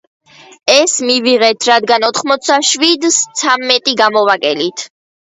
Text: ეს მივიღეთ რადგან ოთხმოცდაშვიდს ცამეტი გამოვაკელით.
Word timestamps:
ეს 0.75 0.95
მივიღეთ 1.09 1.69
რადგან 1.71 2.09
ოთხმოცდაშვიდს 2.09 3.23
ცამეტი 3.45 3.99
გამოვაკელით. 4.05 4.93